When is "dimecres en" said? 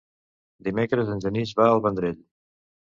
0.69-1.23